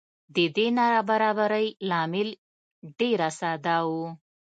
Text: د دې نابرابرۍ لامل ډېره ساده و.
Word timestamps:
د 0.35 0.37
دې 0.55 0.67
نابرابرۍ 0.77 1.67
لامل 1.89 2.29
ډېره 2.99 3.29
ساده 3.39 3.77
و. 3.87 3.89